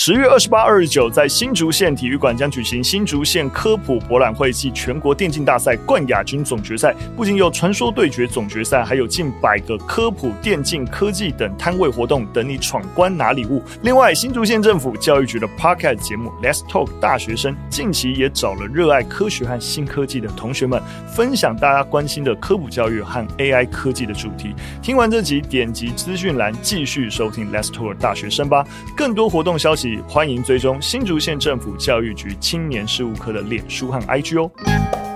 [0.00, 6.94] 十月二十八、二十九，在新竹县体育馆将举行新竹县科普博览会暨全国电竞大赛冠亚军总决赛。
[7.16, 13.60] 不仅有传说对决总决赛，还有近百个科普电竞科技等摊位活动等你闯关拿礼物。
[13.82, 24.54] 另外，新竹县政府教育局的 Podcast 节目 Let's Talk 大学生近期也找了热爱科学和新科技的同学们，分享大家关心的科普教育和 AI 科技的主题。
[24.80, 28.64] 听完这集，点击资讯栏继续收听 Let's Talk 大学生吧。
[28.96, 29.87] 更多活动消息。
[30.08, 35.07] 欢迎追踪新竹县政府教育局青年事务科的脸书和 IG 哦。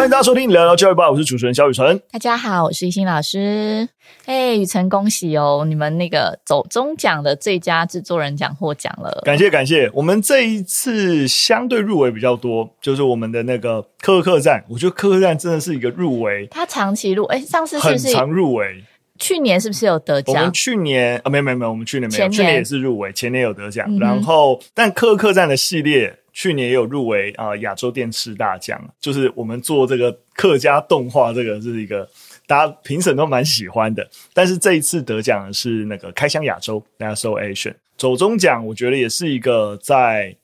[0.00, 2.00] 欢迎大家收听聊聊教育吧，我是主持人肖雨辰。
[2.10, 3.86] 大家好，我是一心老师。
[4.24, 5.62] 哎，雨辰，恭喜哦！
[5.68, 9.90] 你们那个走中奖的最佳制作人奖获奖了，感谢感谢。
[9.92, 18.82] 我们这一次相对入围比较多，就是我们的那个科科站，我觉得科科站真的是一个入围，他长期入，哎，上次是不是很常入围？
[19.18, 20.34] 去年是不是有得奖？
[20.34, 23.84] 我们去年啊，没有没有没有，我们去年没有，去年也是入围，前年有得奖。
[23.86, 26.16] 嗯、然后，但科科战的系列。
[26.40, 32.08] 去年也有入围啊，亚洲电视大奖，就是我们做这个客家动画，这个是一个
[32.46, 34.08] 大家评审都蛮喜欢的。
[34.32, 40.34] 但是这一次得奖的是那个开箱亚洲 National Asian 走中奖，我觉得也是一个在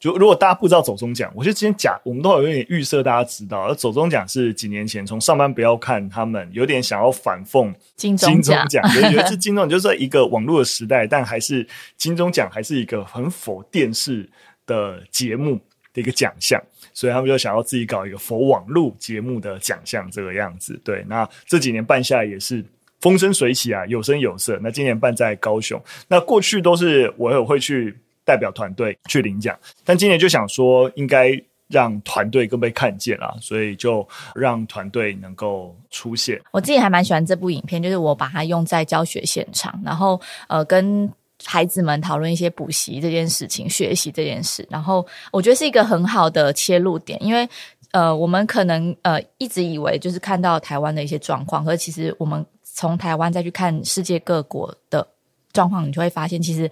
[0.00, 11.64] 就如果大家不知道走中奖，我觉得今天讲我们都有有点预设，大家知道，而走中奖是几年前从上班不要看他们有点想要反讽金钟奖，觉得是金钟，就是一个网络的时代，但还是
[11.96, 14.28] 金钟奖还是一个很否电视。
[14.68, 15.58] 的节目
[15.92, 20.78] 的一个奖项，所以他们就想要自己搞一个佛网路节目的奖项，这个样子。
[20.84, 22.62] 对，那这几年办下来也是
[23.00, 24.60] 风生水起啊，有声有色。
[24.62, 31.32] 那今年办在高雄，那过去都是我有会去代表团队去领奖，但今年就想说应该
[31.68, 36.38] 让团队更被看见啊，所以就让团队能够出现。
[36.52, 41.10] 我自己还蛮喜欢这部影片，就是我把它用在教学现场，然后呃跟。
[41.44, 47.48] 孩子们讨论一些补习这件事情、学习这件事，然后我觉得是一个很好的切入点，因为
[47.92, 55.06] 呃，我们可能呃一直以为就是看到台湾的一些状况，可是其实我们从台湾再去看世界各国的
[55.52, 56.70] 状况，你就会发现其实，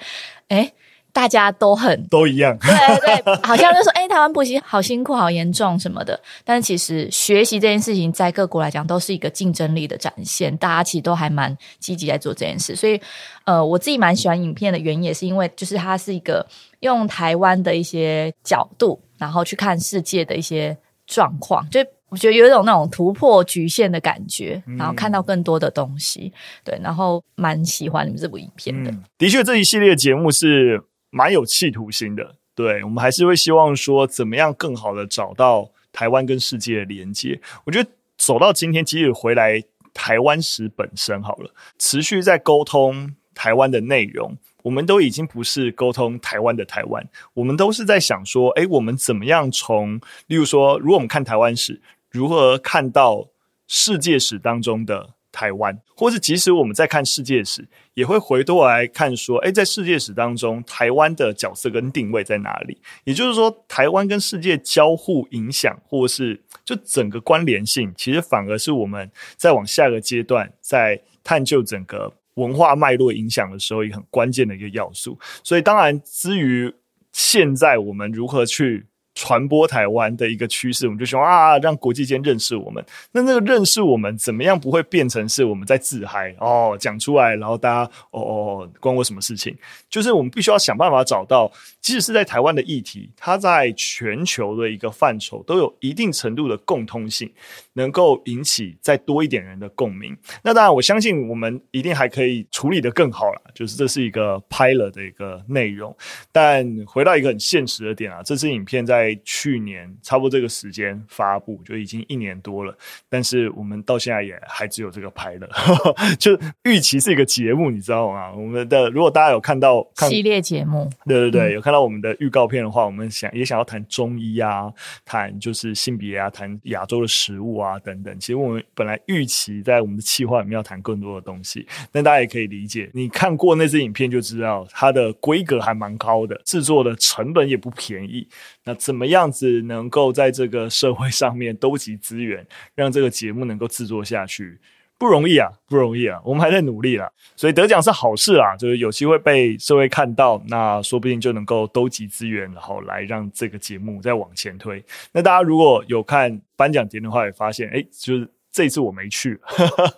[0.49, 0.73] 诶
[1.17, 6.21] 大家都很都一样，对对，好像就说，哎、欸，台湾补习好辛苦、好严重什么的。
[6.45, 12.77] 但其实学习这件事情，在各国来讲都是一个竞争力的展现，大家其实都还蛮积极在做这件事。
[12.77, 13.01] 所以，
[13.45, 16.47] 呃，我自己蛮喜欢影片的原因，也是因为就是它是一个
[16.81, 26.31] 用台湾的一些角度，然后去看世界的一些状况，就我觉得有一种那种突破局限的感觉，然后看到更多的东西。
[26.35, 28.91] 嗯、对，然后蛮喜欢你们这部影片的。
[28.91, 30.83] 嗯、的确，这一系列节目是。
[31.17, 37.41] 蛮有企图心的，对，我们还是会希望说，怎么样更好的找到台湾跟世界的连接。
[37.65, 37.89] 我觉得
[38.19, 47.03] 走到今天，即使回来台湾史本身好了，持续在沟通台湾的内容，我们都已经不是沟通台湾的台湾，
[47.33, 53.27] 我们都是在想说，诶，我们怎么样从，例如说，如果我们看台湾史，如何看到
[53.67, 55.16] 世界史当中的。
[55.37, 62.81] 台湾，或是即使我们在看世界史，也会回头来看说，诶，在世界史当中，台湾的角色跟定位在哪里？
[63.05, 75.19] 也就是说，台湾跟世界交互影响，或是就整个关联性，其实反而是我们在往下个阶段，在探究整个文化脉络影响的时候，一个很关键的一个要素。
[75.45, 76.73] 所以，当然，至于
[77.13, 78.87] 现在我们如何去。
[79.17, 82.85] 传播台湾的一个趋势，我们就希望啊，让国际间认识我们。
[83.11, 86.77] 那那个认识我们，怎么样不会变成是我们在自嗨哦？
[86.79, 89.57] 讲出来，然后大家哦哦，关我什么事情？
[89.89, 91.51] 就是我们必须要想办法找到，
[91.81, 97.33] 即使是在台湾的议题，它在全球的一个范畴都有一定程度的共通性，
[97.73, 100.15] 能够引起再多一点人的共鸣。
[100.43, 103.41] 那当然，我相信我们一定还可以处理得更好了。
[103.55, 105.97] 就是这是一个 pilot 的一个内容，
[106.31, 109.06] 但回到一个很现实的点啊，这支影片在。
[109.07, 112.77] 在去年差不多这个时间发布，就已经一年多了，
[113.09, 115.49] 但是我们到现在也还只有这个拍了，
[116.19, 118.33] 就预期是一个节目，你知道吗？
[118.35, 124.73] 我们的如果大家有看到看系列节目，对对对，嗯、有看到我们的预告片的话，我们想也想要谈中医啊，
[125.05, 128.19] 谈就是性别啊，谈亚洲的食物啊等等。
[128.19, 138.27] 其实我们本来预期在我们的企划里面要谈更多的东西，但大家也可以理解，你看过那支影片就知道它的规格还蛮高的，制作的成本也不便宜。
[138.65, 144.59] 那怎怎么样子能够在这个社会上面兜集资源，让这个节目能够制作下去，
[144.97, 147.07] 不容易啊，不容易啊，我们还在努力啦。
[147.37, 154.83] 所以得奖是好事啊，就是有机会被社会看到，那说不定就能够兜集资源，然后来让这个节目再往前推。
[155.13, 158.27] 那大家如果有看颁奖典礼的话，也发现，诶，就是。
[158.57, 159.39] 这一次我没去，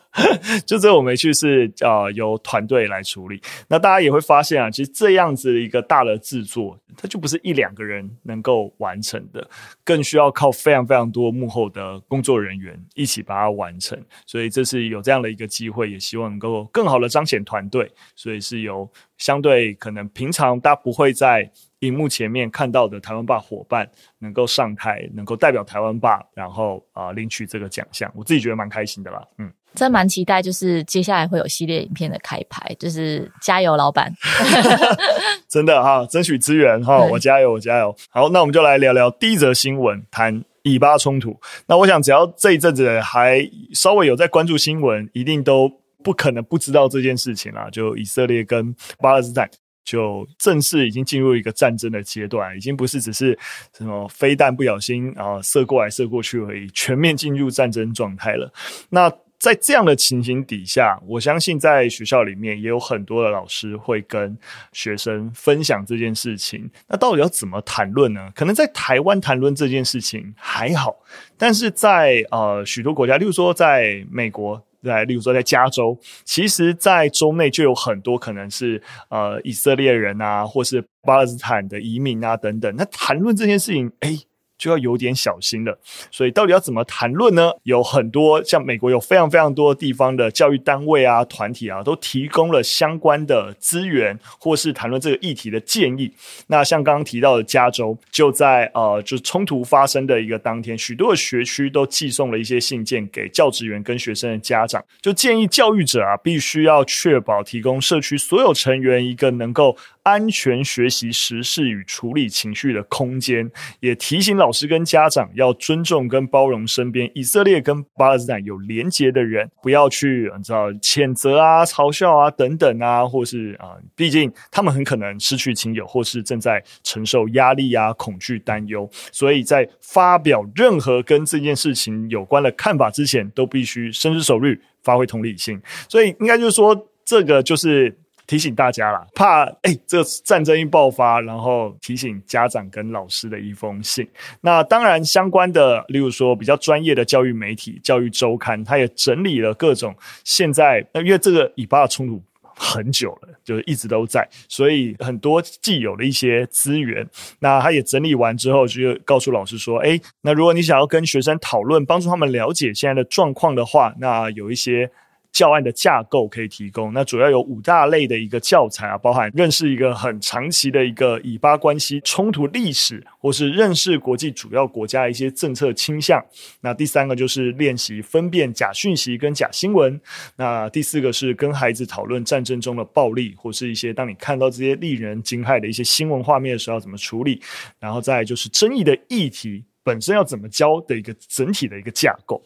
[0.67, 3.41] 就这我没去是呃由团队来处理。
[3.69, 9.49] 那大家也会发现啊，其实这样子一个大的制作，它就不是一两个人能够完成的，
[9.85, 13.97] 更需要靠非常非常多幕后的工作人员一起把它完成。
[14.27, 17.89] 所以这是有这样的一个机会，也希望能够更好的彰显团队。
[18.17, 21.49] 所以是由相对可能平常大家不会在。
[21.81, 23.89] 荧幕前面看到的台湾霸伙伴
[24.19, 29.23] 能够上台，能够代表台湾霸，然后啊、呃、领取这个奖项，我自己觉得蛮开心的啦。
[29.39, 34.13] 嗯，真蛮期待，就是接下来会有系列影片的开拍，就是加油，老板！
[35.49, 37.95] 真的哈，争取资源哈，我加油，我加油。
[38.11, 41.39] 好，那我们就来聊聊第一则新闻，谈以巴冲突。
[41.67, 45.71] 那我想，只要这一阵子还稍微有在关注新闻，一定都
[46.03, 47.69] 不可能不知道这件事情啦。
[47.71, 49.49] 就以色列跟巴勒斯坦。
[49.89, 53.39] 就正式已经进入一个战争的阶段，已经不是只是
[53.75, 58.53] 什么飞弹不小心啊射过来射过去而已，全面进入战争状态了。
[58.91, 64.37] 那在这样的情形底下，我相信在学校里面也有很多的老师会跟
[64.73, 66.71] 学生分享这件事情。
[66.87, 68.31] 那到底要怎么谈论呢？
[68.35, 70.97] 可能在台湾谈论这件事情还好，
[71.39, 74.63] 但是在呃许多国家，例如说在美国。
[74.83, 82.75] 在，例如说在加州，其实，在州内就有很多可能是呃以色列人啊，或是巴勒斯坦的移民啊等等。
[82.77, 84.19] 那谈论这件事情，诶
[84.59, 85.79] 就要有点小心了，
[86.11, 87.53] 所以到底要怎么谈论呢？
[87.63, 96.13] 有很多像美国有非常非常多地方的教育单位啊、团体啊，都提供了相关的资源，或是谈论这个议题的建议。
[96.49, 109.77] 那像刚刚提到的加州，就在呃，就是冲突发生的一个当天，许多的学区都寄送了一些信件给教职员跟学生的家长，就建议教育者啊，必须要确保提供社区所有成员一个能够。
[110.09, 113.51] 安全学习时事与处理情绪的空间，
[113.81, 135.61] 也提醒老师跟家长要尊重跟包容身边以色列跟巴勒斯坦有连结的人，不要去你知道谴责啊、嘲笑啊等等啊，或是啊，毕竟他们很可能失去亲友，或是正在承受压力啊、恐惧、担忧，所以在发表任何跟这件事情有关的看法之前，都必须深思熟虑，发挥同理心。
[135.87, 137.95] 所以应该就是说，这个就是。
[138.29, 144.07] 提醒大家啦，怕哎、欸，这战争一爆发，然后提醒家长跟老师的一封信。
[144.43, 157.09] 那当然，相关的，例如说比较专业的教育媒体《教育周刊》，他也整理了各种现在，因为这个以巴的冲突很久了，就是一直都在，所以很多既有的一些资源，
[157.39, 164.91] 那他也整理完之后，就告诉老师说，哎、那如果你想要跟学生讨论，帮助他们了解现在的状况的话，那有一些。
[165.39, 176.21] 教案的架构可以提供，那主要有五大类的一个教材啊，包含认识一个很长期的一个以巴关系冲突历史，或是认识国际主要国家的一些政策倾向。
[176.61, 180.01] 那第三个就是练习分辨假讯息跟假新闻。
[180.35, 187.41] 那第四个是跟孩子讨论战争中的暴力，或是一些当你看到这些令人惊骇的一些新闻画面的时候要怎么处理。
[187.79, 192.39] 然后再就是争议的议题本身要怎么教的一个整体的一个架构。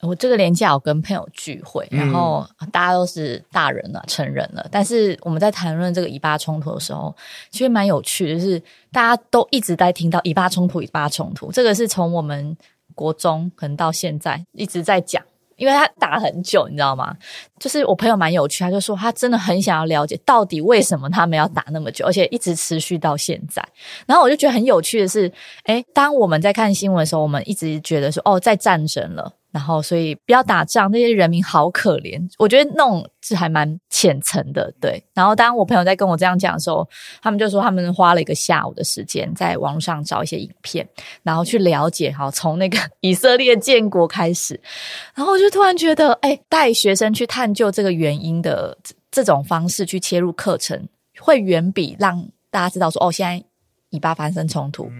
[0.00, 7.14] 我这个连假我跟朋友聚会，然后大家都是大人了、成人了，但是我们在谈论这个以巴冲突的时候，
[7.50, 8.58] 其实蛮有趣，就是
[8.90, 12.56] 大家都一直在听到以巴冲突、以巴冲突，这个是从我们
[12.94, 15.22] 国中可能到现在一直在讲。
[15.58, 17.14] 因为他打很久，你知道吗？
[17.58, 23.62] 就是我朋友蛮有趣，他就说他真的很想要了解到底为什么他们要打那么久，而且一直持续到现在。
[24.06, 25.30] 然后我就觉得很有趣的是，
[25.64, 29.34] 诶，当我们在看新闻的时候，我们一直觉得说，哦，在战争了。
[29.50, 32.20] 然后，所以不要打仗，那些人民好可怜。
[32.38, 35.02] 我觉得那种是还蛮浅层的，对。
[35.14, 36.86] 然后，当我朋友在跟我这样讲的时候，
[37.22, 40.86] 他们就说他们花了一个下午的时间在网络上找一些影片，
[41.22, 44.60] 然后去了解哈，从那个以色列建国开始。
[45.14, 48.76] 然后我就突然觉得，哎，带学生去探究这个原因的
[49.10, 50.86] 这种方式去切入课程，
[51.18, 53.42] 会远比让大家知道说，哦，现在
[53.88, 54.90] 以巴发生冲突，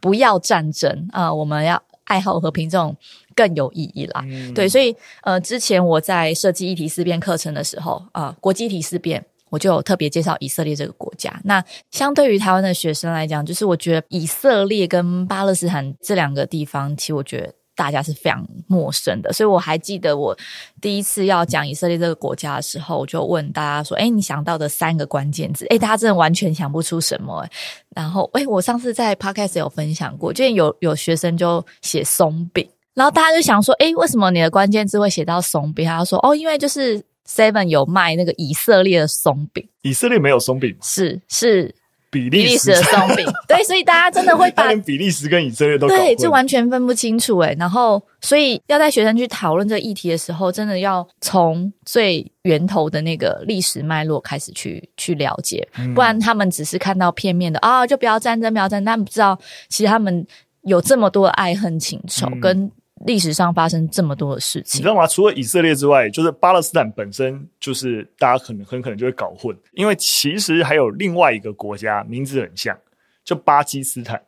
[0.00, 2.96] 不要战争啊，呃，我们要爱好和平这种。
[3.36, 11.38] 更有意义啦，嗯、对，所以呃，之前我在设计议题思辨课程的时候啊、呃，国际议题思辨，我就有特别介绍以色列这个国家。
[11.44, 19.30] 那相对于台湾的学生来讲，就是我觉得以色列跟巴勒斯坦这两个地方，其实我觉得大家是非常陌生的。
[19.34, 20.34] 所以我还记得我
[20.80, 27.46] 第一次要讲以色列这个国家的时候，我就问大家说：“哎，你想到的三个关键字？”哎，大家真的完全想不出什么。
[27.94, 32.66] 然后，哎，我上次在 Podcast 有分享过，就有有学生就写松饼。
[32.96, 35.86] 然后大家就想说，诶，为什么你的关键字会写到松饼？
[35.86, 36.98] 他就说，哦，因为就是
[37.28, 39.68] Seven 有卖那个以色列的松饼。
[39.82, 40.74] 以色列没有松饼？
[40.80, 41.74] 是是
[42.08, 47.54] 比利时的松饼，对，所以大家真的会把 比利时跟以色列都对，就完全分不清楚诶。
[47.58, 59.38] 然后，所以要在学生去讨论这个议题的时候，真的要从最源头的那个历史脉络开始去去了解，不然他们只是看到片面的啊、哦，就不要战争，不要战争，但不知道
[59.68, 60.26] 其实他们
[60.62, 62.72] 有这么多的爱恨情仇跟。
[63.04, 65.06] 历史上发生这么多的事情，你知道吗？
[65.06, 72.76] 除了以色列之外，就是巴勒斯坦本身，就是大家可能很可能就会搞混，因为其实还有另外一个国家，名字很像，
[73.24, 74.22] 就巴基斯坦。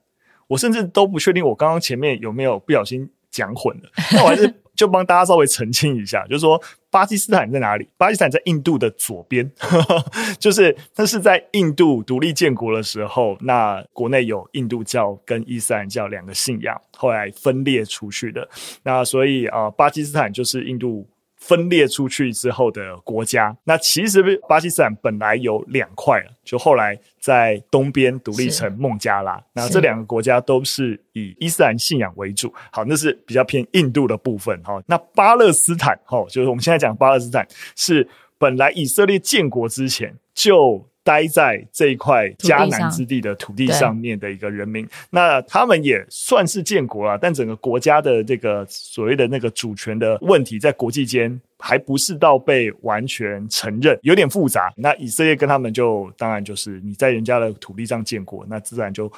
[0.48, 4.54] 我甚至都不确定，我刚刚前面有没有不小心讲混了，那我还是。
[4.78, 7.86] 就帮大家稍微澄清一下，就是说巴基斯坦在哪里？
[7.98, 9.50] 巴基斯坦在印度的左边，
[10.38, 18.48] 就是它是在印度独立建国的时候，那国内有印度教跟伊斯兰教两个信仰，后来分裂出去的。
[18.84, 21.06] 那所以啊、巴基斯坦就是印度。
[21.38, 29.42] 分裂出去之后的国家，那其实巴基斯坦本来有两块，就后来在东边独立成孟加拉。
[29.52, 32.52] 那这两个国家都是以伊斯兰信仰为主。
[32.70, 34.60] 好，那是比较偏印度的部分。
[34.62, 40.86] 哈，那巴勒斯坦，哈，就是我们现在讲巴勒斯坦，是本来以色列建国之前就。
[41.08, 54.70] 待在这一块迦南之地的土地上面的一个人民，那他们也算是建国了，但整个国家的这个所谓的那个主权的问题，在国际间还不是到被完全承认，有点复杂。
[54.76, 59.10] 那以色列跟他们就当然就是你在人家的土地上建国，那自然就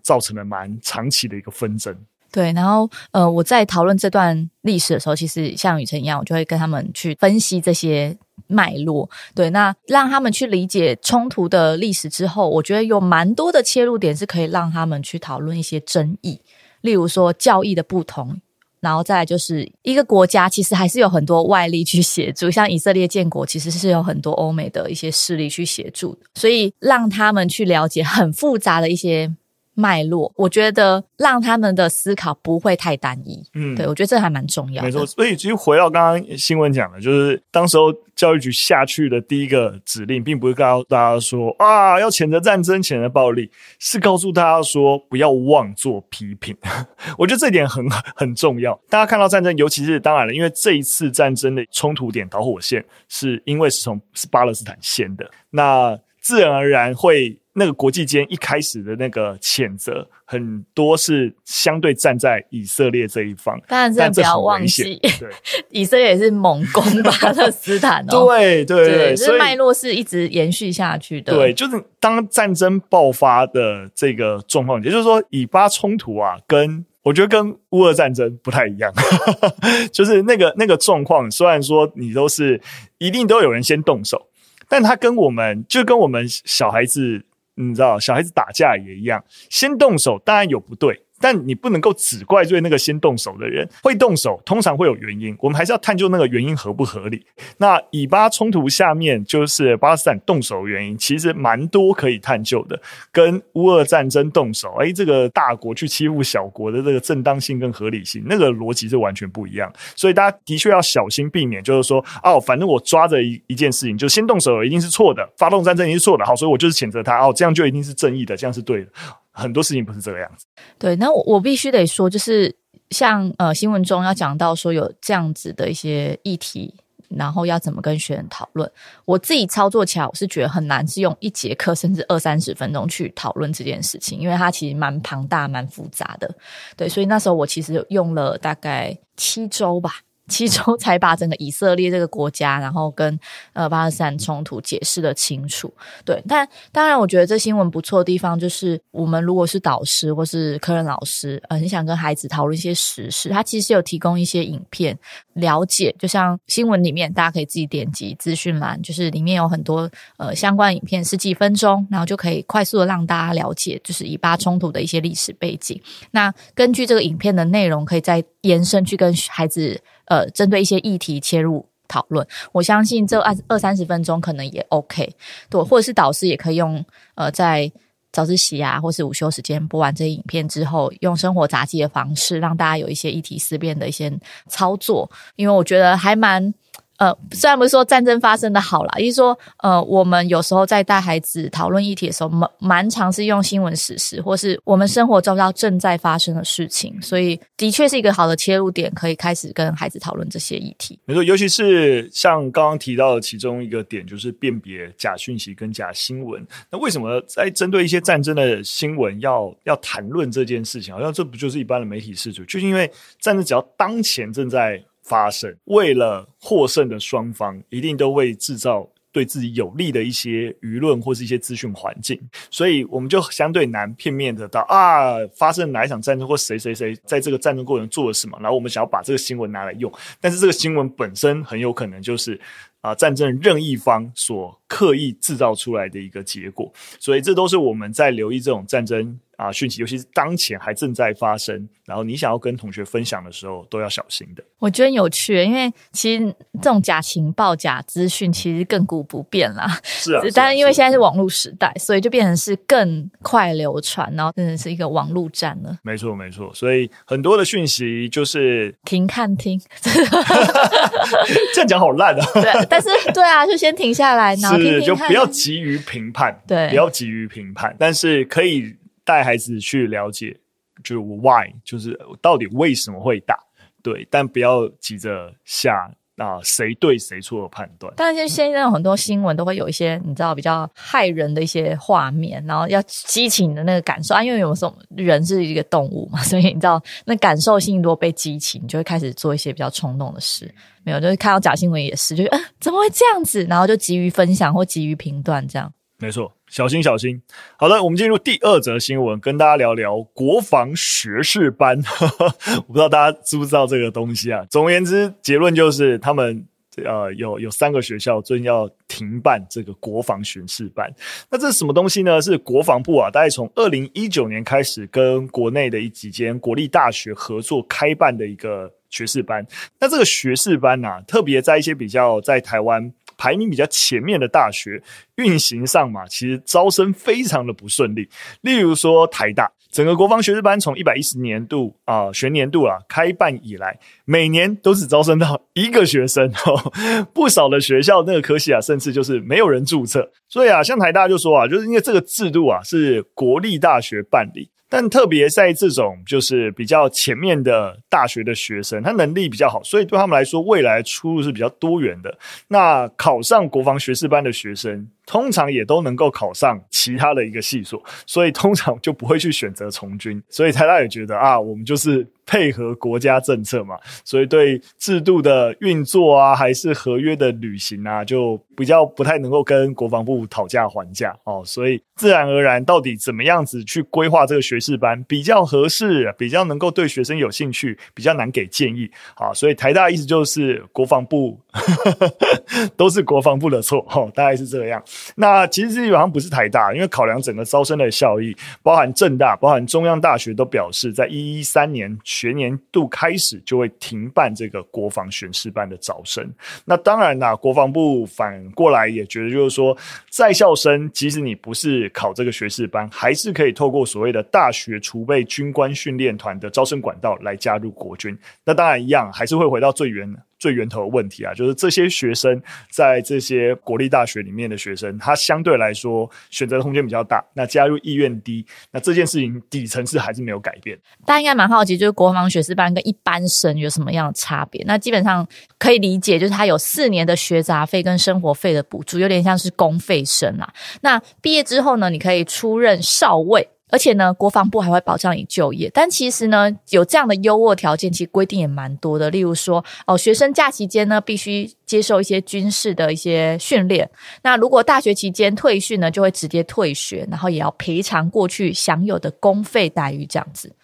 [0.00, 1.94] 造成了蛮长期的一个纷争。
[2.30, 8.16] 对，然后呃，我在讨论这段历史的时候，其实像雨辰一样，我就会跟他们去分析这些。
[8.48, 16.38] 脉络，对，那让他们去理解冲突的历史之后，我觉得有蛮多的切入点是可以让他们去讨论一些争议，
[16.82, 18.40] 例如说教义的不同，
[18.78, 29.34] 然后再来就是一个国家其实还是有很多外力去协助，像以色列建国其实是有很多欧美的一些势力去协助，所以让他们去了解很复杂的一些。
[29.76, 33.46] 脉络，我觉得让他们的思考不会太单一。
[33.54, 34.88] 嗯，对，我觉得这还蛮重要的。
[34.88, 46.56] 没错，所以其实回到刚刚新闻讲的，就是当时候教育局下去的第一个指令，并不是告诉大家说啊要谴责战争、谴责暴力，是告诉大家说不要妄作批评。
[47.18, 48.74] 我觉得这点很很重要。
[48.88, 57.38] 大家看到战争，尤其是当然了，因为这一次战争的冲突点导火线，是因为是从是巴勒斯坦先的，那自然而然会。
[57.58, 65.30] 那个国际间一开始的那个谴责，很多是相对站在以色列这一方，当然是不要忘记， 对，
[65.70, 71.34] 以色列也是猛攻巴勒斯坦哦，对 对对，对，所以脉络是一直延续下去的。
[71.34, 78.92] 对，就是当战争爆发的这个状况，也就是说，以巴冲突啊，跟我觉得跟乌俄战争不太一样，
[79.90, 82.60] 就是那个那个状况，虽然说你都是
[82.98, 84.26] 一定都有人先动手，
[84.68, 87.24] 但他跟我们就跟我们小孩子。
[87.56, 91.05] 你知道，小孩子打架也一样，先动手当然有不对。
[91.20, 97.24] 但你不能够只怪罪那个先动手的人，会动手通常会有原因，我们还是要探究那个原因合不合理。
[97.58, 102.80] 那以巴冲突下面就是巴勒斯坦动手的原因，其实蛮多可以探究的，
[103.10, 109.72] 跟乌俄战争动手，哎，这个大国去欺负小国的这个正当性跟合理性，那个逻辑是完全不一样。
[109.94, 118.90] 所以大家的确要小心避免，就是说，哦，反正我抓着一一件事情，就先动手一定是错的，发动战争一定是错的，好，所以我就是谴责他，哦，这样就一定是正义的，这样是对的。
[119.36, 120.46] 很多事情不是这个样子。
[120.78, 122.54] 对，那我我必须得说，就是
[122.90, 126.74] 像呃新闻中要讲到说有这样子的一些议题，
[127.08, 128.70] 然后要怎么跟学生讨论。
[129.04, 136.34] 我自己操作起来，我是觉得很难，是用一节课甚至二三十分钟去讨论这件事情，因为它其实蛮庞大、蛮复杂的。
[136.76, 140.00] 对，所以那时候我其实用了大概七周吧。
[140.28, 143.18] 其中才把整个以色列这个国家，然后跟
[143.52, 145.72] 呃巴勒斯坦冲突解释得清楚。
[146.04, 154.98] 对，但当然，我觉得这新闻不错的地方就是，我们如果是导师或是科任老师，呃，很想跟孩子讨论一些时事，他其实有提供一些影片
[155.34, 155.94] 了解。
[155.98, 165.80] 就像新闻里面，大家可以自己点击资讯栏，就是里面有很多呃相关影片，十几分钟，然后就可以快速的让大家了解，就是以巴冲突的一些历史背景。
[166.10, 169.80] 那根据这个影片的内容，可以再延伸去跟孩子。
[170.06, 175.14] 呃，针对一些议题切入讨论，我相信这二二三十分钟可能也 OK，
[175.48, 176.84] 对，或者是导师也可以用
[177.14, 177.70] 呃，在
[178.12, 184.10] 早自习啊，或是午休时间播完这些影片之后，用生活杂技的方式，让大家有一些议题思辨的一些
[184.48, 186.52] 操作，因为我觉得还蛮
[186.98, 200.98] 呃，虽然不是说战争发生的好啦，也就是说，呃，我们有时候在带孩子讨论议题的时候，蛮蛮常是用新闻时事，或是我们生活周遭正在发生的事情，所以的确是一个好的切入点，可以开始跟孩子讨论这些议题。
[201.04, 206.46] 没错，尤其是像刚刚提到的其中一个点，就是辨别假讯息跟假新闻。
[206.70, 210.94] 那为什么在针对一些战争的新闻要要谈论这件事情？
[210.94, 212.44] 好像这不就是一般的媒体事主？
[212.44, 222.20] 就是因为战争只要当前正在发生，为了获胜的双方，一定都会制造对自己有利的一些舆论或是一些资讯环境，
[222.50, 232.38] 所以我们就相对难片面的到啊，发生哪一场战争或谁谁谁在这个战争过程做了什么，然后我们想要把这个新闻拿来用，但是这个新闻本身很有可能就是
[232.82, 239.18] 啊战争任意方所刻意制造出来的一个结果，所以这都是我们在留意这种战争。
[239.36, 244.42] 啊，讯息尤其是当前还正在发生，然后你想要跟同学分享的时候，都要小心的。
[244.58, 249.78] 我觉得有趣，因为其实这种假情报、假资讯其实亘古不变啦。
[249.84, 255.76] 是啊，但 是因为现在是网络时代，所以就变成是更快流传，然后真的是一个网络战了。
[255.82, 256.50] 没错，没错。
[256.54, 259.60] 所以很多的讯息就是停看听，
[261.52, 262.26] 这样讲好烂啊。
[262.32, 268.76] 对，但是对啊，就先停下来，然后听听是就不要急于评判，对，不要急于评判，但是可以。
[269.06, 270.36] 带孩子去了解，
[270.82, 273.38] 就是 why，就是到底为什么会打，
[273.80, 277.92] 对，但不要急着下啊谁对谁错的判断。
[277.96, 290.52] 但是现在有很多新闻都会有一些你知道比较害人的一些画面，然后要激起你的那个感受啊，因为有时候人是一个动物嘛， 所以你知道那感受性如果被激起，你就会开始做一些比较冲动的事。
[290.84, 293.44] 没有，就是看到假新闻也是，就是嗯、呃，怎么会这样子？
[293.44, 295.72] 然后就急于分享或急于评断这样。
[295.98, 296.32] 没错。
[296.46, 297.20] 小心小心！
[297.56, 301.76] 好的，我们进入第二则新闻，跟大家聊聊国防学士班。
[302.68, 304.44] 我不知道大家知不知道这个东西啊？
[304.50, 306.46] 总而言之，结论就是他们
[306.84, 310.88] 呃有有三个学校最近要停办这个国防学士班。
[311.30, 312.20] 那这是什么东西呢？
[312.20, 319.44] 是国防部啊，大概从二零一九年开始跟国内的一几间国立大学合作开办的一个学士班。
[319.80, 322.92] 那这个学士班啊，特别在一些比较在台湾。
[323.16, 324.82] 排名比较前面的大学
[325.16, 328.08] 运行上嘛，其实招生非常的不顺利。
[328.42, 336.72] 例如说台大，整个国防学士班从一百一十年度啊、学年度啊开办以来，每年都只招生到一个学生 哦。
[337.14, 340.10] 不少的学校那个科系啊，甚至就是没有人注册。
[340.28, 344.50] 所以啊，像台大就说啊，就是因为这个制度啊是国立大学办理。
[344.78, 352.18] 但特别在这种就是比较前面的大学的学生，他能力比较好，所以对他们来说，未来出路是比较多元的。
[352.48, 360.22] 那考上国防学士班的学生，通常也都能够考上其他的一个系所，所以通常就不会去选择从军。
[360.28, 362.06] 所以台大也觉得啊，我们就是。
[362.28, 371.40] 配合国家政策嘛，所以对制度的运作啊，还是合约的履行啊，就比较不太能够跟国防部讨价还价哦。
[371.46, 379.32] 所以自然而然，到底怎么样子去规划这个学士班比较合适，比较能够对学生有兴趣，比较难给建议啊。
[379.32, 382.12] 所以台大意思就是国防部呵呵
[382.76, 384.82] 都是国防部的错哦，大概是这样。
[385.14, 391.86] 那其实基本上不是台大，因为考量整个招生的效益，包含政大、包含中央大学都表示，在一一三年。
[392.04, 396.26] 学年度开始就会停办这个国防学士班的招生。
[396.64, 399.76] 那当然啦，国防部反过来也觉得，就是说，
[400.08, 408.16] 在校生即使你不是考这个学士班，还是可以透过所谓的大学储备军官训练团的招生管道来加入国军。
[408.44, 410.10] 那当然一样，还是会回到最原。
[410.38, 420.78] 最源头的问题啊，就是这些学生在这些国立大学里面的学生，他相对来说选择的空间比较大，那加入意愿低，那这件事情底层是还是没有改变。
[421.04, 424.62] 大家应该蛮好奇，就是国防学士班跟一般生有什么样的差别？
[424.66, 425.26] 那基本上
[425.58, 430.52] 可以理解，就是他有四年的学杂费跟生活费的补助，有点像是公费生啊。
[430.82, 433.48] 那毕业之后呢，你可以出任少尉。
[433.68, 435.68] 而且呢，国防部还会保障你就业。
[435.74, 439.10] 但其实呢，有这样的优渥条件，其实规定也蛮多的。
[439.10, 443.90] 例如说，哦，学生假期间呢，必须接受一些军事的一些训练。
[444.22, 450.06] 那如果大学期间退训呢，就会直接退学，然后也要赔偿过去享有的公费待遇。
[450.06, 450.54] 这样子，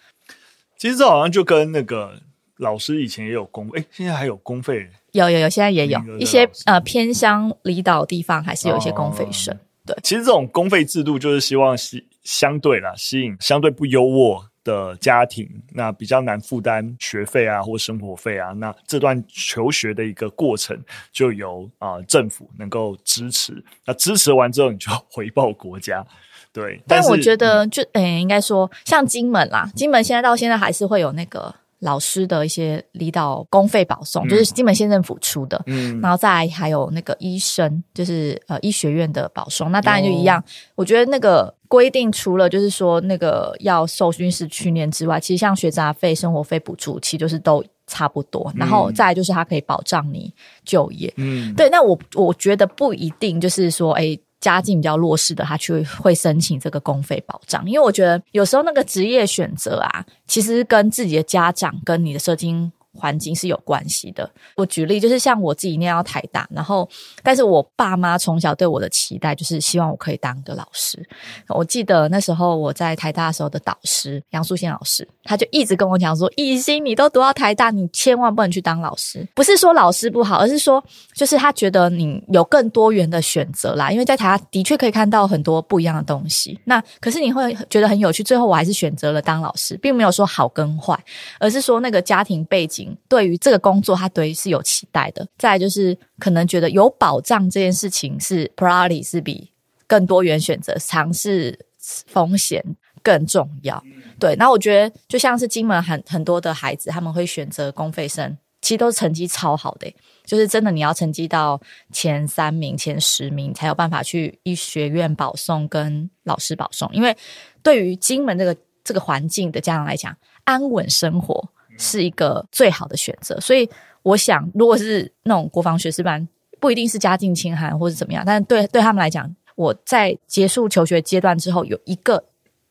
[0.77, 2.13] 其实这好像就跟那个
[2.55, 4.87] 老师以前也有公，诶，现在还有公费？
[5.11, 9.53] 有有有，现在也有一些呃偏乡离岛地方还是有一些公费生。
[9.53, 9.59] 哦。
[9.85, 12.01] 对，其实这种公费制度就是希望是。
[12.23, 20.77] 相对啦，吸引相对不优渥的家庭，那比较难负担学费啊或生活费啊，那这段求学的一个过程
[21.11, 23.63] 就由啊、呃、政府能够支持。
[23.85, 26.05] 那支持完之后，你就回报国家。
[26.53, 40.39] 对，但，但我觉得就诶、欸，应该说像金门啦，金门现在到现在还是会有那个老师的一些离岛公费保送，嗯、就是金门县政府出的，嗯，然后再来还有那个医生，就是呃医学院的保送，那当然就一样。
[40.39, 48.51] 哦、我觉得那个规定除了就是说那个要受军事训练之外，其实像学杂费、生活费补助，其实就是都差不多。
[48.55, 50.31] 然后再来就是它可以保障你
[50.63, 51.69] 就业，嗯，对。
[51.71, 54.15] 那我我觉得不一定就是说，哎。
[54.43, 64.29] 家境比较弱势的，他去会申请这个公费保障，因为我觉得有时候那个职业选择啊，其实跟自己的家长跟你的社经环境是有关系的。
[64.55, 66.87] 我举例就是像我自己念到台大，然后
[67.23, 71.03] 但是我爸妈从小对我的期待就是希望我可以当个老师。
[71.49, 79.27] 我记得那时候我在台大的时候的导师杨素贤老师，他就一直跟我讲说：“以心，你都读到台大，你千万不能去当老师。
[79.33, 80.83] 不是说老师不好，而是说
[81.15, 83.91] 就是他觉得你有更多元的选择啦。
[83.91, 86.59] 因为在台大的确可以看到很多不一样的东西。
[86.63, 88.23] 那可是你会觉得很有趣。
[88.23, 90.97] 最后我还是选择了当老师，并没有说好跟坏，
[91.39, 95.27] 而是说那个家庭背景。”对于这个工作，他对是有期待的。
[95.37, 99.51] 再来就是可能觉得有保障这件事情是 priority 是比
[99.85, 102.63] 更多元选择尝试风险
[103.03, 103.83] 更重要。
[104.17, 109.93] 对，那我觉得就像是金门很很多的孩子，他们会选择公费生，其实都是成绩超好的，
[110.25, 111.59] 就是真的你要成绩到
[111.91, 116.89] 前三名、前十名才有办法去医学院保送跟老师保送。
[116.93, 117.15] 因为
[117.61, 120.15] 对于金门这个这个环境的家长来讲，
[120.45, 121.49] 安稳生活。
[121.77, 123.69] 是一个最好的选择，所以
[124.01, 126.27] 我想，如果是那种国防学士班，
[126.59, 132.23] 不一定是家境清寒或者怎么样，但是对对他们来讲，我在结束求学阶段之后，有一个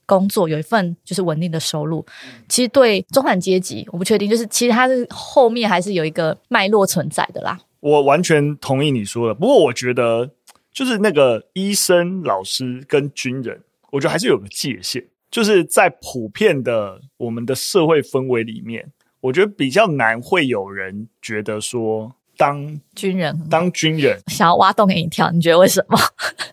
[0.06, 2.04] 工作，有一份就是稳定的收入，
[2.48, 7.58] 其实对中产阶级，我不确定，就是其实它是后面还是有一个脉络存在的啦。
[7.80, 10.30] 我完全同意你说的，不过我觉得
[10.72, 13.60] 就是那个医生、老师跟军人，
[13.90, 15.04] 我觉得还是有个界限。
[15.32, 25.98] 就是在普遍的我们的社会氛围里面，我觉得比较难会有人觉得说当军人当军人想要挖洞给你跳，你觉得为什么？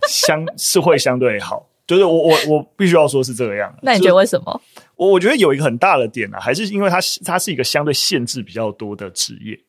[0.08, 3.72] 相 是会相对好，就是我我我必须要说是这个样。
[3.82, 4.62] 那你觉得为什么？
[4.96, 9.60] 我我觉得有一个很大的点啊，还是因为它它是一个相对限制比较多的职业。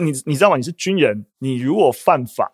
[0.00, 0.56] 你你知道吗？
[0.56, 2.50] 你是军人，你如果犯法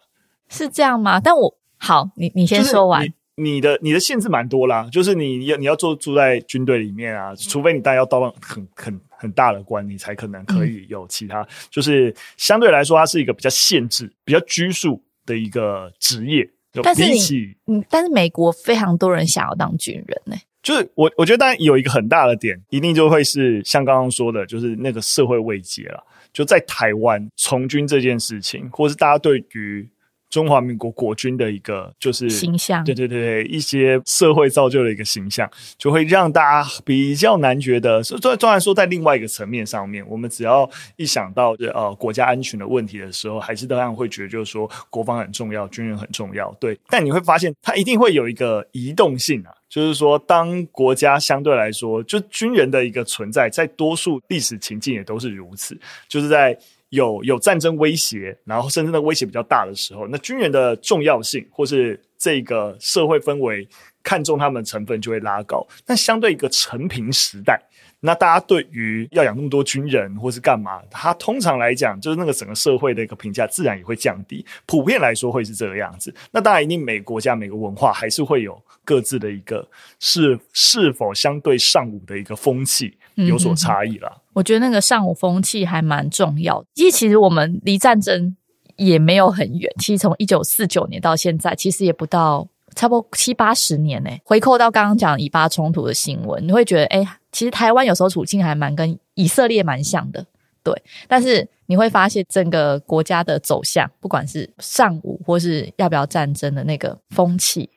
[0.50, 1.18] 是这样吗？
[1.18, 3.06] 但我好，你你先说完。
[3.38, 11.42] 你的你的限制蛮多啦，就是你要你要做住在军队里面啊，除非你当然要到很很很大的官，你才可能可以有其他。
[11.42, 16.50] 嗯、就是相对来说，它是一个比较限制、比较拘束的一个职业。
[16.82, 20.42] 但是你，嗯，但是美国非常多人想要当军人呢、欸。
[20.62, 26.04] 就是我我觉得，当然有一个很大的点，一定就会是像刚刚说的，就是那个社会慰藉了。
[26.32, 29.88] 就在台湾从军这件事情，或是大家对于。
[30.30, 38.02] 中华民国国军的一个就是形象，对对对，一些社会造就的一个形象，就会让大家比较难觉得。
[38.02, 46.54] 虽虽然说在另外一个层面上面，我们只要一想到呃国家安全的问题的时候，还是当然会觉得就是说国防很重要，军人很重要。
[46.60, 56.58] 对，但你会发现它一定会有一个移动性啊，就是说当国家相对来说就军人的一个存在，在多数历史情境也都是如此，就是在。
[56.90, 63.68] 有有战争威胁，然后甚至那威胁比较大的时候，那军人的重要性或是这个社会氛围
[64.02, 65.66] 看重他们的成分就会拉高。
[65.86, 67.60] 那相对一个成平时代，
[68.00, 74.44] 那大家对于要养那么多军人或是干嘛，他通常来讲就是那个整个社会的一个评价自然也会降低。
[74.66, 76.14] 普遍来说会是这个样子。
[76.30, 79.66] 那当然，一定每个国家每个文化还是会有各自的一个
[79.98, 84.16] 是是否相对尚武的一个风气有所差异啦。
[84.32, 88.36] 我觉得那个尚武风气还蛮重要，因为其实我们离战争
[88.76, 94.10] 也没有很远，其实从一九四九年到现在，其实也不到差不多七八十年呢。
[94.24, 100.24] 回扣到刚刚讲以巴冲突的新闻，你会觉得，哎，其实台湾有时候处境还蛮跟以色列蛮像的，
[100.62, 100.74] 对。
[101.06, 107.68] 但是你会发现整个国家的走向，不管是上午或是要不要战争的那个风气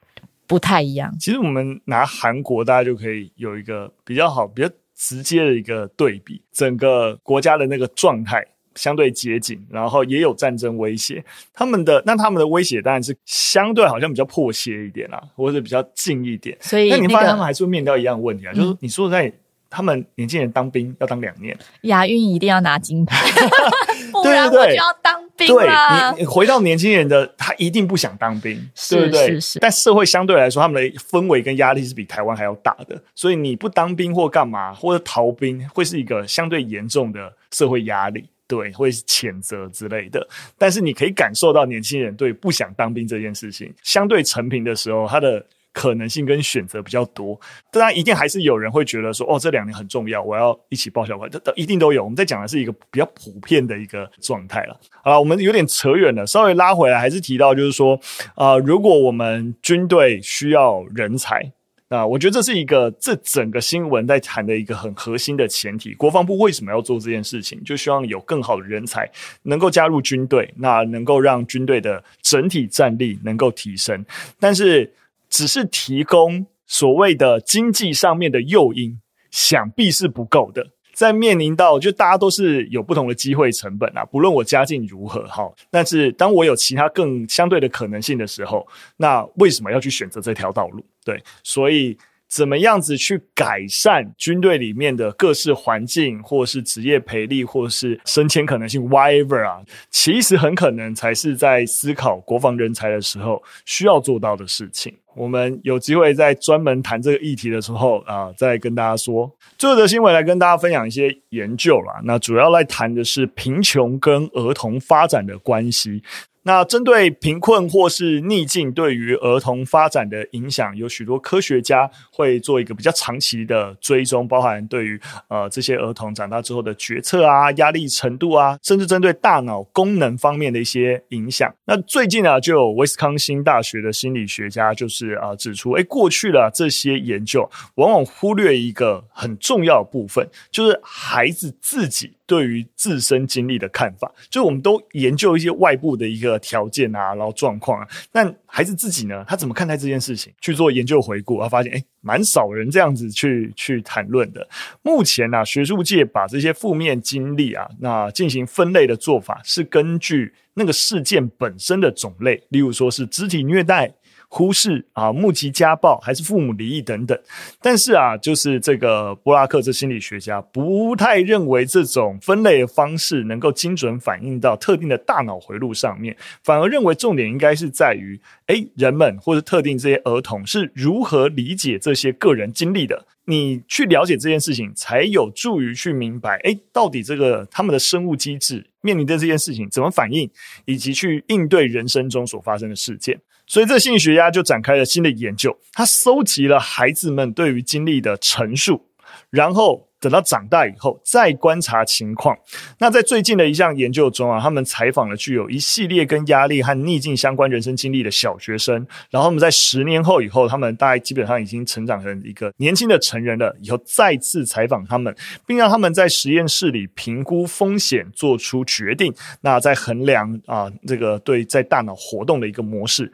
[0.48, 1.16] 不太一样。
[1.20, 4.70] 其实我们拿韩国，大家就可以有一个比较好、比较。
[4.94, 11.24] 直接的一个对比，整个国家的那个状态相对接近，然后也有战争威胁。
[11.54, 16.58] 他们的那他们的威胁当然是相对好像比较迫切一点啦，或者比较近一点。
[16.62, 19.32] 所以，那你发现他们还是会面对一样的问题啊，嗯、就是你说在
[19.70, 23.30] 他们年轻人当兵要当两年，亚运一定要拿金牌，
[24.12, 25.22] 不然我就要当。
[25.38, 29.28] 对你，你回到年轻人的，他一定不想当兵，是对不对？
[29.28, 29.60] 是是。
[29.60, 40.28] 但社会相对来说，他们的氛围跟压力是比台湾还要大的，所以你不当兵或干嘛，或者逃兵，会是一个相对严重的社会压力，对，会谴责之类的。
[40.58, 47.40] 但是你可以感受到年轻人对不想当兵这件事情相对成平的时候，他的可能性跟选择比较多。
[47.72, 52.04] 当然，一定还是有人会觉得说，哦，这两年很重要，我要一起抱小孩，这一定都有。
[52.04, 54.78] 我们在讲的是一个比较普遍的一个状态了。
[55.02, 57.98] 好了，我们有点扯远了，稍微拉回来，还是提到就是说，
[58.36, 61.54] 啊、如果我们军队需要人才。
[61.92, 65.94] 那我觉得这是一个这整个新闻在谈的一个很核心的前提。
[65.96, 67.62] 国防部为什么要做这件事情？
[67.66, 69.12] 就希望有更好的人才
[69.44, 74.06] 能够加入军队，那能够让军队的整体战力能够提升。
[74.40, 74.90] 但是，
[75.30, 78.98] 只是提供所谓的经济上面的诱因，
[79.30, 80.66] 想必是不够的。
[80.94, 90.86] 在面临到就大家都是有不同的机会成本啊，不论我家境如何哈，但是当我有其他更相对的可能性的时候，那为什么要去选择这条道路？
[91.06, 91.98] 对，所以。
[92.34, 99.60] 怎么样子去改善军队里面的各式环境，或是职业培力，或是升迁可能性，whatever 啊，
[99.90, 104.96] 其实很可能才是在思考国防人才的时候需要做到的事情。
[105.14, 109.30] 我们有机会在专门谈这个议题的时候啊，再跟大家说。
[109.58, 116.02] 最后的新闻来跟大家分享一些研究啦，那主要来谈的是贫穷跟儿童发展的关系。
[116.44, 131.54] 那针对贫困或是逆境对于儿童发展的影响，有许多科学家会做一个比较长期的追踪，包含对于呃这些儿童长大之后的决策啊、压力程度啊，甚至针对大脑功能方面的一些影响。
[131.66, 142.14] 那最近啊，就有威斯康星大学的心理学家就是啊指出，诶，过去的这些研究往往忽略一个很重要的部分，就是孩子自己。
[142.32, 147.86] 对于自身经历的看法，就是我们都研究一些外部的一个条件啊，然后状况啊。
[148.10, 150.32] 但孩子自己呢，他怎么看待这件事情？
[150.40, 154.48] 去做研究回顾，他发现，诶，蛮少人这样子去去谈论的。
[154.82, 163.94] 目前呢、啊，学术界把这些负面经历啊，那进行分类的做法是根据那个事件本身的种类，例如说是肢体虐待。
[164.34, 167.20] 忽视啊，目击家暴还是父母离异等等，
[167.62, 176.16] 但是啊，就是这个布拉克这心理学家不太认为这种分类的方式能够精准反映到特定的大脑回路上面，
[176.46, 178.18] 反而认为重点应该是在于，
[178.48, 183.06] 诶，人们或者特定这些儿童是如何理解这些个人经历的。
[183.26, 190.30] 你去了解这件事情，才有助于去明白，诶，到底这个他们的生物机制面临的这件事情怎么反应，
[190.64, 193.20] 以及去应对人生中所发生的事件。
[193.52, 198.86] 所以，这心理学家就展开了新的研究，他搜集了孩子们对于经历的陈述，
[199.30, 202.38] 然后等到长大以后再观察情况。
[202.80, 215.14] 那在最近的一项研究中啊，他们采访了具有一系列跟压力和逆境相关人生经历的小学生，然后他们在十年后以后，他们大概基本上已经成长成一个年轻的成人了，以后再次采访他们，
[215.46, 219.14] 并让他们在实验室里评估风险，做出决定。
[219.42, 223.12] 那在衡量啊，这个对在大脑活动的一个模式。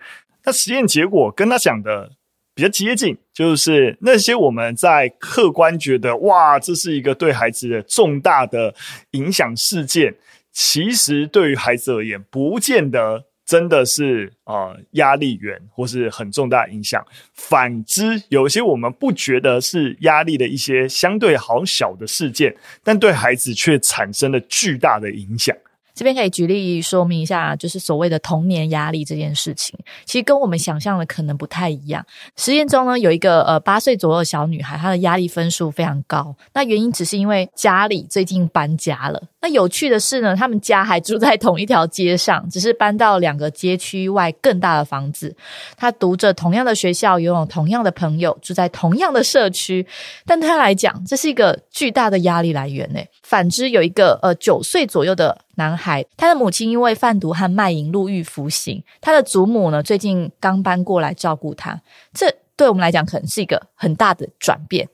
[0.47, 2.10] 那实验结果跟他讲的
[2.55, 8.73] 比较接近，就是那些我们在客观觉得哇，这是一个对孩子的重大的
[9.12, 10.15] 影响事件，
[10.53, 17.05] 其实对于孩子而言，不见得真的是啊、呃、压力源或是很重大影响。
[17.33, 22.55] 反之，有些我们不觉得是压力的一些相对好小的事件，
[22.86, 25.53] 但对孩子却产生了巨大的影响。
[25.97, 32.05] 这边可以举例说明一下，就是所谓的童年压力这件事情，其实跟我们想象的可能不太一样。
[32.36, 36.36] 实验中呢，有一个呃八岁左右的小女孩，她的压力分数非常高。
[36.53, 39.19] 那原因只是因为家里最近搬家了。
[39.41, 45.36] 那有趣的是呢，他们家还住在同一条街上，只是搬到两个街区外更大的房子。
[45.75, 49.83] 她读着同样的学校，拥有同样的朋友，住在同样的社区，
[50.27, 52.99] 但她来讲，这是一个巨大的压力来源呢。
[53.23, 55.36] 反之，有一个呃九岁左右的。
[55.58, 61.80] 男孩，他的母亲因为贩毒和卖淫入狱服刑，他的祖母呢，最近刚搬过来照顾他。
[62.13, 64.88] 这对我们来讲可能是一个很大的转变，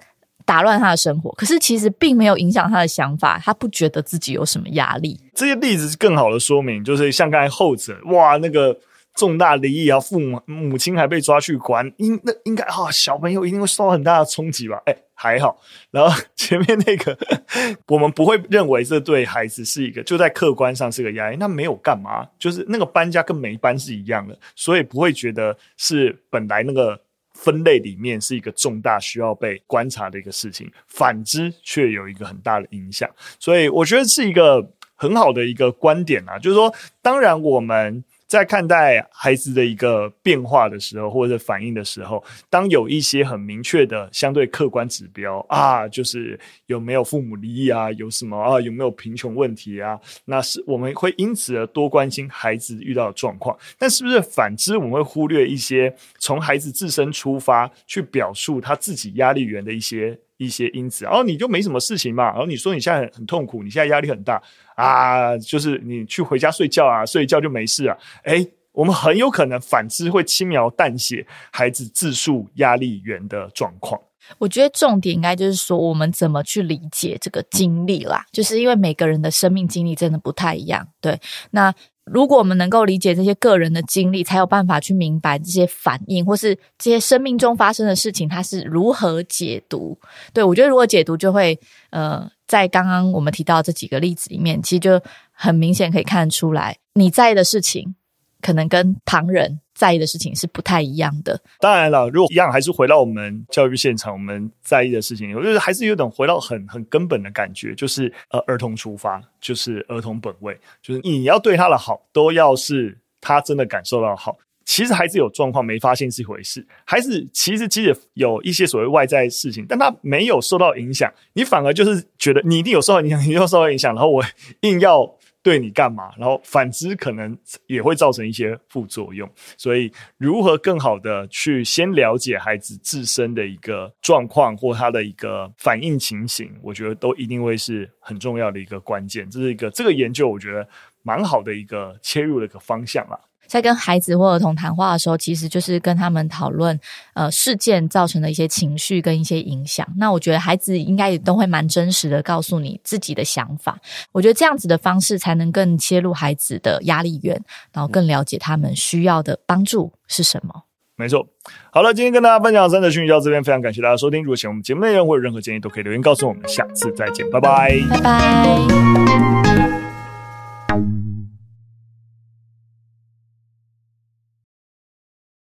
[0.43, 1.31] 打乱他的生活。
[1.31, 5.19] 可是其实并没有影响他的想法，他不觉得自己有什么压力。
[5.33, 8.77] 这些例子是更好的说明，就是像刚才后者，哇，那个。
[9.15, 14.81] 重大离异啊，父母母亲还被抓去关，应那应该啊，小朋友一定会受到很大的冲击吧？
[14.87, 15.61] 哎，还好。
[15.91, 17.15] 然后前面那个，
[17.87, 26.99] 我们不会认为这对孩子是一个就在客观上是个压力，那没有干嘛，就是那个搬家跟没搬是一样的，所以不会觉得是本来那个
[27.35, 33.07] 分类里面是一个重大需要被观察的一个事情，反之却有一个很大的影响。
[33.39, 36.73] 所以我觉得是一个很好的一个观点啊，就是说，
[37.03, 38.03] 当然我们。
[38.33, 53.55] 在看待孩子的一个变化的时候，或者反应的时候，当有一些很明确的相对客观指标啊，就是有没有父母离异啊，有什么啊，有没有贫穷问题啊，那是我们会因此而多关心孩子遇到的状况。
[53.77, 61.05] 但是不是反之，我们会忽略一些从孩子自身出发去表述他自己压力源的一些一些因子？
[61.05, 64.41] 然后你就没什么事情嘛，然后你说你现在很很痛苦，你现在压力很大。
[64.75, 67.95] 啊，就是你去回家睡觉啊，睡一觉就没事啊。
[68.23, 74.01] 诶，我们很有可能反之会轻描淡写孩子自述压力源的状况。
[74.39, 80.87] 我觉得重点应该就是说，我们怎么去理解这个经历啦，就是因为每个人的生命经历真的不太一样。
[81.01, 81.19] 对，
[81.51, 81.71] 那
[82.05, 89.97] 如果我们能够理解这些个人的经历，才有办法去明白这些反应或是这些生命中发生的事情，它是如何解读。
[90.33, 92.29] 对，我觉得如果解读就会呃。
[92.45, 97.95] 在刚刚我们提到这几个例子里面，其实就很明显可以看出来，你在意的事情
[98.43, 101.41] 可能跟旁人在意的事情是不太一样的。
[101.59, 114.37] 当然了，如果一样，还是回到我们教育现场，我们在意的事情，我觉得还是有点回到很很根本的感觉，就是呃，儿童出发，就是儿童本位，就是你要对他的好，都要是他真的感受到好。
[114.65, 124.23] 其实孩子有状况没发现是一回事，孩子其实即使有一些所谓外在事情，但他没有受到影响，你反而就是觉得你一定有受到影响，你又受到影响，然后我
[124.61, 125.03] 硬要
[125.43, 129.29] 对你干嘛，然后反之可能也会造成一些副作用。
[129.57, 139.29] 所以，如何更好的去先了解孩子自身的一个状况或他的一个反应情形，我觉得都一定会是很重要的一个关键。
[139.29, 140.65] 这是一个这个研究，我觉得
[141.01, 143.19] 蛮好的一个切入的一个方向啦。
[143.53, 146.79] 在跟孩子或儿童谈话的时候，其实就是跟他们讨论，
[147.13, 149.87] 呃，事件造成的一些情绪跟一些影响。
[149.95, 153.77] 那我觉得孩子应该也都会蛮真实的告诉你自己的想法。
[154.11, 157.39] 我觉得这样子的方式才能更切入孩子的压力源，
[157.71, 160.63] 然后更了解他们需要的帮助是什么。
[160.95, 161.27] 没错。
[161.71, 164.23] 好了，今天跟大家分享的三则讯息到这边，非常感谢大家收听。
[164.23, 166.41] 如果喜欢我们节目内容或者任何建议，都可以留言告诉我们。
[166.49, 169.72] 下次再见，拜拜，拜拜。